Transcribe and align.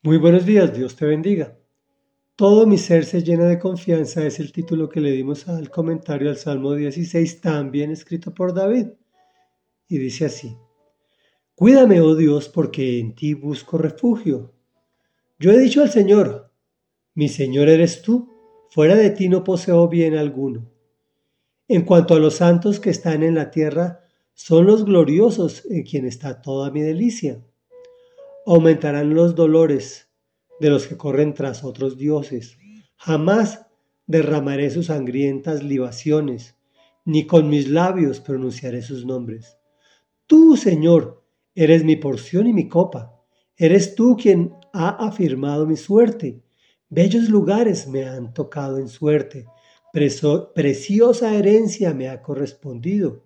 Muy 0.00 0.16
buenos 0.16 0.46
días, 0.46 0.72
Dios 0.72 0.94
te 0.94 1.06
bendiga. 1.06 1.58
Todo 2.36 2.68
mi 2.68 2.78
ser 2.78 3.04
se 3.04 3.20
llena 3.24 3.46
de 3.46 3.58
confianza 3.58 4.24
es 4.24 4.38
el 4.38 4.52
título 4.52 4.88
que 4.88 5.00
le 5.00 5.10
dimos 5.10 5.48
al 5.48 5.70
comentario 5.70 6.30
al 6.30 6.36
Salmo 6.36 6.74
16, 6.74 7.40
también 7.40 7.90
escrito 7.90 8.32
por 8.32 8.54
David. 8.54 8.90
Y 9.88 9.98
dice 9.98 10.26
así, 10.26 10.56
Cuídame, 11.56 12.00
oh 12.00 12.14
Dios, 12.14 12.48
porque 12.48 13.00
en 13.00 13.16
ti 13.16 13.34
busco 13.34 13.76
refugio. 13.76 14.54
Yo 15.40 15.50
he 15.50 15.58
dicho 15.58 15.82
al 15.82 15.90
Señor, 15.90 16.52
mi 17.16 17.28
Señor 17.28 17.68
eres 17.68 18.00
tú, 18.00 18.32
fuera 18.70 18.94
de 18.94 19.10
ti 19.10 19.28
no 19.28 19.42
poseo 19.42 19.88
bien 19.88 20.16
alguno. 20.16 20.70
En 21.66 21.82
cuanto 21.82 22.14
a 22.14 22.20
los 22.20 22.36
santos 22.36 22.78
que 22.78 22.90
están 22.90 23.24
en 23.24 23.34
la 23.34 23.50
tierra, 23.50 24.04
son 24.32 24.64
los 24.64 24.84
gloriosos 24.84 25.66
en 25.68 25.82
quien 25.82 26.06
está 26.06 26.40
toda 26.40 26.70
mi 26.70 26.82
delicia 26.82 27.42
aumentarán 28.54 29.14
los 29.14 29.34
dolores 29.34 30.08
de 30.58 30.70
los 30.70 30.86
que 30.86 30.96
corren 30.96 31.34
tras 31.34 31.64
otros 31.64 31.98
dioses. 31.98 32.56
Jamás 32.96 33.66
derramaré 34.06 34.70
sus 34.70 34.86
sangrientas 34.86 35.62
libaciones, 35.62 36.56
ni 37.04 37.26
con 37.26 37.50
mis 37.50 37.68
labios 37.68 38.20
pronunciaré 38.20 38.80
sus 38.80 39.04
nombres. 39.04 39.58
Tú, 40.26 40.56
Señor, 40.56 41.22
eres 41.54 41.84
mi 41.84 41.96
porción 41.96 42.46
y 42.46 42.54
mi 42.54 42.68
copa. 42.68 43.22
Eres 43.54 43.94
tú 43.94 44.16
quien 44.16 44.54
ha 44.72 44.88
afirmado 45.06 45.66
mi 45.66 45.76
suerte. 45.76 46.42
Bellos 46.88 47.28
lugares 47.28 47.86
me 47.86 48.06
han 48.06 48.32
tocado 48.32 48.78
en 48.78 48.88
suerte. 48.88 49.44
preciosa 50.54 51.34
herencia 51.34 51.92
me 51.92 52.08
ha 52.08 52.22
correspondido. 52.22 53.24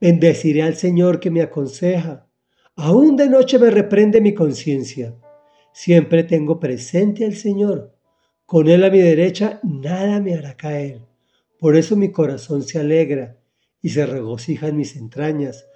Bendeciré 0.00 0.62
al 0.62 0.74
Señor 0.74 1.20
que 1.20 1.30
me 1.30 1.42
aconseja 1.42 2.26
Aún 2.76 3.16
de 3.16 3.28
noche 3.28 3.58
me 3.58 3.70
reprende 3.70 4.22
mi 4.22 4.32
conciencia. 4.32 5.14
Siempre 5.74 6.24
tengo 6.24 6.58
presente 6.58 7.26
al 7.26 7.34
Señor. 7.34 7.94
Con 8.46 8.66
Él 8.68 8.82
a 8.84 8.90
mi 8.90 8.98
derecha 8.98 9.60
nada 9.62 10.20
me 10.20 10.34
hará 10.34 10.56
caer. 10.56 11.02
Por 11.58 11.76
eso 11.76 11.96
mi 11.96 12.10
corazón 12.10 12.62
se 12.62 12.78
alegra 12.78 13.38
y 13.82 13.90
se 13.90 14.06
regocija 14.06 14.68
en 14.68 14.78
mis 14.78 14.96
entrañas. 14.96 15.66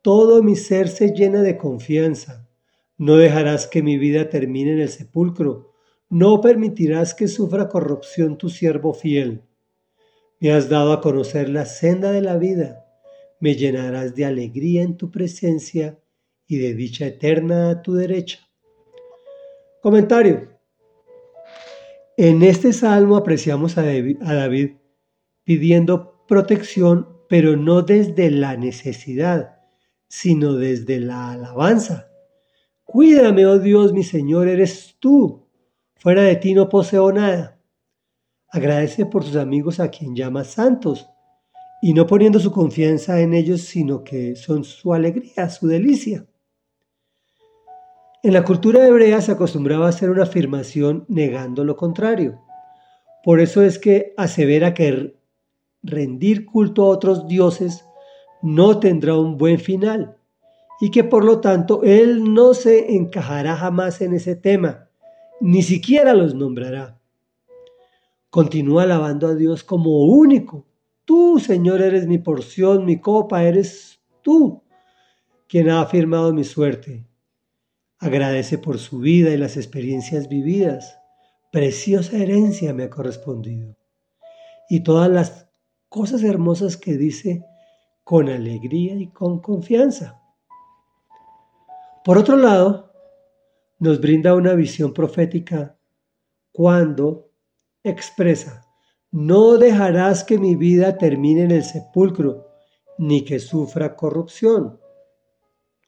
Todo 0.00 0.42
mi 0.42 0.56
ser 0.56 0.88
se 0.88 1.12
llena 1.12 1.42
de 1.42 1.58
confianza. 1.58 2.48
No 2.96 3.16
dejarás 3.16 3.66
que 3.66 3.82
mi 3.82 3.98
vida 3.98 4.30
termine 4.30 4.72
en 4.72 4.80
el 4.80 4.88
sepulcro. 4.88 5.74
No 6.08 6.40
permitirás 6.40 7.12
que 7.12 7.28
sufra 7.28 7.68
corrupción 7.68 8.38
tu 8.38 8.48
siervo 8.48 8.94
fiel. 8.94 9.42
Me 10.40 10.52
has 10.52 10.70
dado 10.70 10.94
a 10.94 11.02
conocer 11.02 11.50
la 11.50 11.66
senda 11.66 12.12
de 12.12 12.22
la 12.22 12.38
vida. 12.38 12.86
Me 13.40 13.56
llenarás 13.56 14.14
de 14.14 14.24
alegría 14.24 14.82
en 14.82 14.96
tu 14.96 15.10
presencia 15.10 15.98
y 16.46 16.58
de 16.58 16.74
dicha 16.74 17.06
eterna 17.06 17.70
a 17.70 17.82
tu 17.82 17.94
derecha. 17.94 18.38
Comentario. 19.82 20.48
En 22.16 22.42
este 22.42 22.72
salmo 22.72 23.16
apreciamos 23.16 23.76
a 23.76 23.82
David, 23.82 24.76
pidiendo 25.44 26.24
protección, 26.26 27.08
pero 27.28 27.56
no 27.56 27.82
desde 27.82 28.30
la 28.30 28.56
necesidad, 28.56 29.58
sino 30.08 30.54
desde 30.54 30.98
la 30.98 31.32
alabanza. 31.32 32.08
Cuídame, 32.84 33.44
oh 33.46 33.58
Dios, 33.58 33.92
mi 33.92 34.02
Señor, 34.02 34.48
eres 34.48 34.96
tú. 34.98 35.46
Fuera 35.96 36.22
de 36.22 36.36
ti 36.36 36.54
no 36.54 36.68
poseo 36.68 37.12
nada. 37.12 37.60
Agradece 38.48 39.04
por 39.06 39.24
sus 39.24 39.36
amigos 39.36 39.80
a 39.80 39.90
quien 39.90 40.16
llama 40.16 40.44
santos, 40.44 41.08
y 41.82 41.92
no 41.92 42.06
poniendo 42.06 42.38
su 42.38 42.50
confianza 42.50 43.20
en 43.20 43.34
ellos, 43.34 43.60
sino 43.60 44.02
que 44.02 44.36
son 44.36 44.64
su 44.64 44.94
alegría, 44.94 45.50
su 45.50 45.66
delicia. 45.66 46.26
En 48.26 48.32
la 48.32 48.42
cultura 48.42 48.84
hebrea 48.84 49.20
se 49.20 49.30
acostumbraba 49.30 49.86
a 49.86 49.90
hacer 49.90 50.10
una 50.10 50.24
afirmación 50.24 51.04
negando 51.06 51.62
lo 51.62 51.76
contrario. 51.76 52.42
Por 53.22 53.38
eso 53.38 53.62
es 53.62 53.78
que 53.78 54.14
asevera 54.16 54.74
que 54.74 55.16
rendir 55.84 56.44
culto 56.44 56.82
a 56.82 56.88
otros 56.88 57.28
dioses 57.28 57.84
no 58.42 58.80
tendrá 58.80 59.16
un 59.16 59.38
buen 59.38 59.60
final 59.60 60.16
y 60.80 60.90
que 60.90 61.04
por 61.04 61.24
lo 61.24 61.40
tanto 61.40 61.84
él 61.84 62.34
no 62.34 62.52
se 62.52 62.96
encajará 62.96 63.54
jamás 63.54 64.00
en 64.00 64.12
ese 64.12 64.34
tema, 64.34 64.90
ni 65.40 65.62
siquiera 65.62 66.12
los 66.12 66.34
nombrará. 66.34 67.00
Continúa 68.28 68.82
alabando 68.82 69.28
a 69.28 69.36
Dios 69.36 69.62
como 69.62 70.04
único. 70.04 70.66
Tú, 71.04 71.38
Señor, 71.38 71.80
eres 71.80 72.08
mi 72.08 72.18
porción, 72.18 72.86
mi 72.86 73.00
copa, 73.00 73.44
eres 73.44 74.00
tú 74.20 74.64
quien 75.46 75.70
ha 75.70 75.80
afirmado 75.80 76.32
mi 76.32 76.42
suerte. 76.42 77.06
Agradece 77.98 78.58
por 78.58 78.78
su 78.78 78.98
vida 78.98 79.30
y 79.30 79.36
las 79.36 79.56
experiencias 79.56 80.28
vividas. 80.28 80.98
Preciosa 81.50 82.16
herencia 82.16 82.74
me 82.74 82.84
ha 82.84 82.90
correspondido. 82.90 83.76
Y 84.68 84.80
todas 84.80 85.10
las 85.10 85.48
cosas 85.88 86.22
hermosas 86.22 86.76
que 86.76 86.96
dice 86.96 87.44
con 88.04 88.28
alegría 88.28 88.94
y 88.94 89.08
con 89.08 89.40
confianza. 89.40 90.20
Por 92.04 92.18
otro 92.18 92.36
lado, 92.36 92.92
nos 93.78 94.00
brinda 94.00 94.34
una 94.34 94.54
visión 94.54 94.92
profética 94.92 95.76
cuando 96.52 97.30
expresa, 97.82 98.66
no 99.10 99.56
dejarás 99.56 100.24
que 100.24 100.38
mi 100.38 100.56
vida 100.56 100.98
termine 100.98 101.42
en 101.42 101.50
el 101.50 101.64
sepulcro, 101.64 102.46
ni 102.98 103.24
que 103.24 103.38
sufra 103.38 103.96
corrupción. 103.96 104.80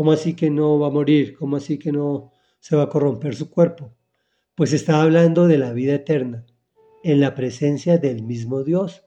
¿Cómo 0.00 0.12
así 0.12 0.34
que 0.34 0.48
no 0.48 0.78
va 0.78 0.86
a 0.86 0.90
morir? 0.90 1.36
¿Cómo 1.36 1.56
así 1.56 1.78
que 1.78 1.92
no 1.92 2.32
se 2.58 2.74
va 2.74 2.84
a 2.84 2.88
corromper 2.88 3.36
su 3.36 3.50
cuerpo? 3.50 3.94
Pues 4.54 4.72
está 4.72 5.02
hablando 5.02 5.46
de 5.46 5.58
la 5.58 5.74
vida 5.74 5.92
eterna, 5.92 6.46
en 7.02 7.20
la 7.20 7.34
presencia 7.34 7.98
del 7.98 8.22
mismo 8.22 8.64
Dios. 8.64 9.04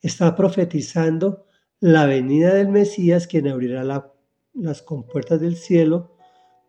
Está 0.00 0.36
profetizando 0.36 1.46
la 1.80 2.06
venida 2.06 2.54
del 2.54 2.68
Mesías, 2.68 3.26
quien 3.26 3.48
abrirá 3.48 3.82
las 4.52 4.82
compuertas 4.82 5.40
del 5.40 5.56
cielo 5.56 6.16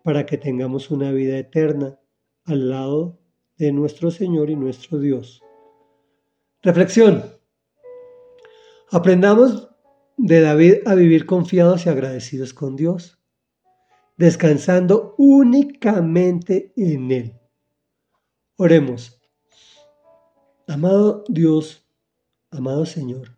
para 0.04 0.26
que 0.26 0.40
tengamos 0.40 0.90
una 0.90 1.12
vida 1.12 1.38
eterna 1.38 2.00
al 2.46 2.72
lado 2.72 3.20
de 3.58 3.72
nuestro 3.74 4.10
Señor 4.10 4.50
y 4.50 4.56
nuestro 4.56 4.98
Dios. 4.98 5.44
Reflexión. 6.64 7.26
Aprendamos 8.90 9.70
de 10.18 10.42
David 10.42 10.78
a 10.88 10.96
vivir 10.96 11.28
confiados 11.28 11.86
y 11.86 11.90
agradecidos 11.90 12.56
con 12.56 12.76
Dios 12.76 13.17
descansando 14.18 15.14
únicamente 15.20 16.74
en 16.76 17.12
Él. 17.12 17.40
Oremos. 18.58 19.22
Amado 20.68 21.24
Dios, 21.30 21.88
amado 22.50 22.86
Señor, 22.86 23.38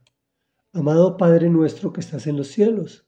amado 0.73 1.17
Padre 1.17 1.49
nuestro 1.49 1.93
que 1.93 1.99
estás 1.99 2.25
en 2.25 2.37
los 2.37 2.47
cielos, 2.47 3.07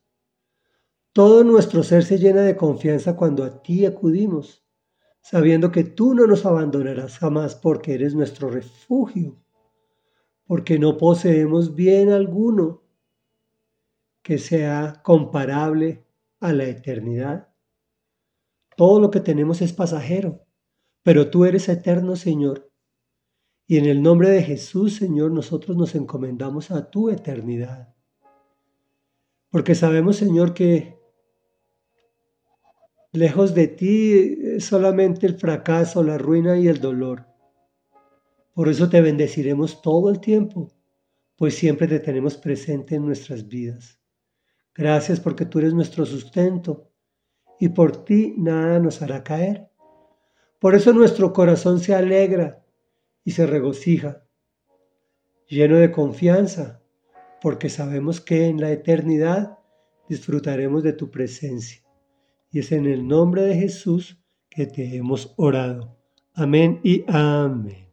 todo 1.14 1.44
nuestro 1.44 1.82
ser 1.82 2.04
se 2.04 2.20
llena 2.20 2.42
de 2.42 2.56
confianza 2.56 3.16
cuando 3.16 3.44
a 3.44 3.64
ti 3.64 3.86
acudimos, 3.86 4.64
sabiendo 5.22 5.72
que 5.72 5.84
tú 5.84 6.14
no 6.14 6.28
nos 6.28 6.46
abandonarás 6.46 7.18
jamás 7.18 7.56
porque 7.56 7.94
eres 7.94 8.14
nuestro 8.14 8.50
refugio, 8.50 9.42
porque 10.46 10.78
no 10.78 10.98
poseemos 10.98 11.74
bien 11.74 12.12
alguno 12.12 12.84
que 14.22 14.38
sea 14.38 15.02
comparable 15.04 16.06
a 16.40 16.54
la 16.54 16.66
eternidad 16.66 17.51
todo 18.82 19.00
lo 19.00 19.12
que 19.12 19.20
tenemos 19.20 19.62
es 19.62 19.74
pasajero, 19.74 20.44
pero 21.04 21.30
tú 21.30 21.46
eres 21.46 21.70
eterno, 21.70 22.16
Señor. 22.16 22.72
Y 23.68 23.78
en 23.78 23.86
el 23.86 24.02
nombre 24.02 24.32
de 24.32 24.42
Jesús, 24.42 24.96
Señor, 24.96 25.30
nosotros 25.30 25.78
nos 25.78 25.94
encomendamos 25.94 26.72
a 26.72 26.90
tu 26.90 27.12
eternidad. 27.12 27.94
Porque 29.52 29.76
sabemos, 29.76 30.16
Señor, 30.16 30.56
que 30.56 30.98
lejos 33.12 33.54
de 33.54 33.68
ti 33.68 34.40
es 34.56 34.66
solamente 34.66 35.28
el 35.28 35.36
fracaso, 35.36 36.02
la 36.02 36.18
ruina 36.18 36.58
y 36.58 36.68
el 36.68 36.82
dolor. 36.82 37.28
Por 38.56 38.68
eso 38.68 38.90
te 38.90 39.00
bendeciremos 39.00 39.84
todo 39.84 40.10
el 40.10 40.20
tiempo, 40.20 40.72
pues 41.36 41.54
siempre 41.54 41.88
te 41.88 42.00
tenemos 42.00 42.36
presente 42.36 42.96
en 42.96 43.06
nuestras 43.06 43.48
vidas. 43.48 44.00
Gracias 44.74 45.20
porque 45.20 45.46
tú 45.46 45.60
eres 45.60 45.76
nuestro 45.76 46.04
sustento 46.04 46.91
y 47.62 47.70
por 47.70 48.06
ti 48.06 48.34
nada 48.38 48.80
nos 48.80 49.04
hará 49.04 49.24
caer. 49.24 49.70
Por 50.58 50.74
eso 50.74 50.94
nuestro 50.94 51.32
corazón 51.32 51.80
se 51.80 51.94
alegra 51.94 52.66
y 53.24 53.32
se 53.32 53.46
regocija, 53.46 54.26
lleno 55.48 55.78
de 55.78 55.92
confianza, 55.92 56.82
porque 57.40 57.70
sabemos 57.70 58.20
que 58.20 58.48
en 58.48 58.60
la 58.60 58.72
eternidad 58.72 59.60
disfrutaremos 60.10 60.82
de 60.82 60.94
tu 60.94 61.12
presencia. 61.12 61.84
Y 62.50 62.60
es 62.60 62.72
en 62.72 62.88
el 62.88 63.08
nombre 63.08 63.44
de 63.44 63.56
Jesús 63.56 64.20
que 64.50 64.66
te 64.66 64.96
hemos 64.96 65.36
orado. 65.38 65.96
Amén 66.34 66.80
y 66.84 67.06
amén. 67.08 67.91